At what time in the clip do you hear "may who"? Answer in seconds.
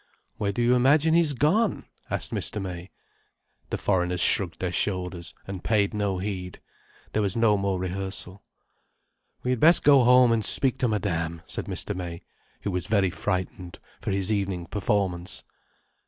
11.95-12.71